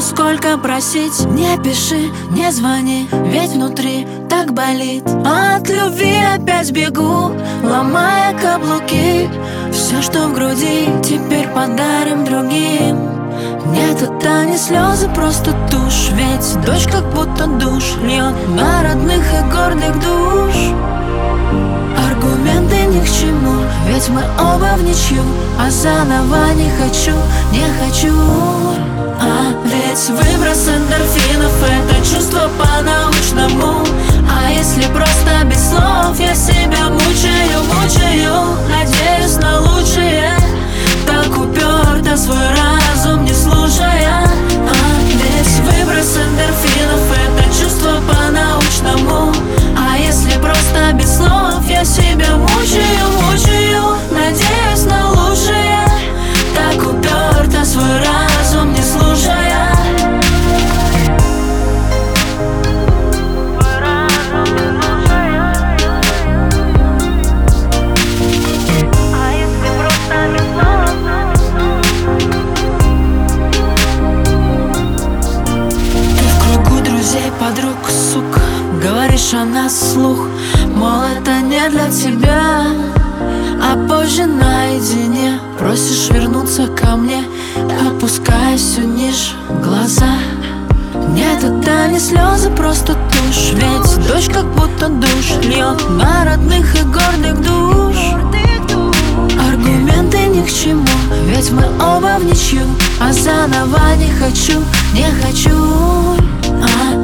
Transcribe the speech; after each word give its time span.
Сколько 0.00 0.56
просить, 0.56 1.26
не 1.26 1.58
пиши, 1.58 2.10
не 2.30 2.50
звони 2.50 3.06
Ведь 3.26 3.50
внутри 3.50 4.06
так 4.30 4.54
болит. 4.54 5.04
От 5.24 5.68
любви 5.68 6.16
опять 6.34 6.70
бегу, 6.72 7.32
ломая 7.62 8.36
каблуки. 8.38 9.28
Все, 9.70 10.00
что 10.00 10.28
в 10.28 10.34
груди, 10.34 10.88
теперь 11.02 11.48
подарим 11.48 12.24
другим. 12.24 13.10
Нет, 13.72 14.00
это 14.00 14.44
не 14.46 14.56
слезы, 14.56 15.08
просто 15.14 15.54
тушь. 15.70 16.10
Ведь 16.12 16.64
дождь 16.64 16.90
как 16.90 17.12
будто 17.12 17.46
душ 17.46 17.96
Льет 18.02 18.34
на 18.48 18.82
родных 18.82 19.22
и 19.22 19.52
гордых 19.52 20.00
душ 20.00 20.99
к 23.00 23.06
чему. 23.06 23.64
Ведь 23.86 24.08
мы 24.08 24.22
оба 24.38 24.76
в 24.76 24.82
ничью 24.82 25.22
А 25.58 25.70
заново 25.70 26.52
не 26.54 26.70
хочу, 26.70 27.16
не 27.52 27.64
хочу. 27.80 28.14
А 29.20 29.52
ведь 29.64 30.08
выброс 30.08 30.39
подруг, 77.50 77.76
сука 77.88 78.40
Говоришь 78.82 79.34
о 79.34 79.44
нас 79.44 79.92
слух 79.92 80.28
Мол, 80.74 81.02
это 81.02 81.40
не 81.40 81.68
для 81.68 81.90
тебя 81.90 82.66
А 83.62 83.76
позже 83.88 84.26
наедине. 84.26 85.40
Просишь 85.58 86.10
вернуться 86.10 86.68
ко 86.68 86.96
мне 86.96 87.24
Опускаясь 87.86 88.60
все 88.60 88.82
ниже 88.82 89.32
глаза. 89.62 90.14
Нет, 91.10 91.42
это 91.42 91.88
не 91.88 91.98
слезы, 91.98 92.50
просто 92.50 92.94
тушь. 92.94 93.52
Ведь 93.52 94.08
дождь 94.08 94.32
как 94.32 94.46
будто 94.54 94.88
душ. 94.88 95.42
Льет 95.42 95.88
на 95.90 96.24
родных 96.24 96.74
и 96.74 96.82
гордых 96.84 97.40
душ. 97.42 97.96
Аргументы 99.38 100.18
ни 100.26 100.42
к 100.42 100.52
чему. 100.52 100.86
Ведь 101.26 101.50
мы 101.50 101.64
оба 101.78 102.18
в 102.18 102.24
ничью. 102.24 102.62
А 103.00 103.12
заново 103.12 103.96
не 103.96 104.10
хочу, 104.12 104.60
не 104.94 105.06
хочу. 105.22 105.90
А 106.62 106.99